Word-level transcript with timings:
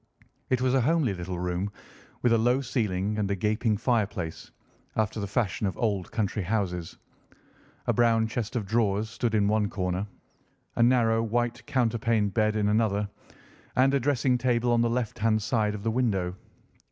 It 0.49 0.61
was 0.61 0.73
a 0.73 0.81
homely 0.81 1.13
little 1.13 1.37
room, 1.37 1.71
with 2.23 2.33
a 2.33 2.37
low 2.39 2.59
ceiling 2.61 3.19
and 3.19 3.29
a 3.29 3.35
gaping 3.35 3.77
fireplace, 3.77 4.49
after 4.95 5.19
the 5.19 5.27
fashion 5.27 5.67
of 5.67 5.77
old 5.77 6.11
country 6.11 6.41
houses. 6.41 6.97
A 7.85 7.93
brown 7.93 8.27
chest 8.27 8.55
of 8.55 8.65
drawers 8.65 9.11
stood 9.11 9.35
in 9.35 9.47
one 9.47 9.69
corner, 9.69 10.07
a 10.75 10.81
narrow 10.81 11.21
white 11.21 11.63
counterpaned 11.67 12.33
bed 12.33 12.55
in 12.55 12.67
another, 12.69 13.07
and 13.75 13.93
a 13.93 13.99
dressing 13.99 14.39
table 14.39 14.71
on 14.71 14.81
the 14.81 14.89
left 14.89 15.19
hand 15.19 15.39
side 15.43 15.75
of 15.75 15.83
the 15.83 15.91
window. 15.91 16.35